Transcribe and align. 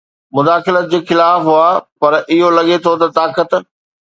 مداخلت 0.37 0.85
جي 0.93 0.99
خلاف 1.09 1.39
هئا 1.49 1.69
پر 2.01 2.11
اهو 2.33 2.49
لڳي 2.57 2.77
ٿو 2.83 2.93
ته 3.01 3.07
طاقت 3.19 3.49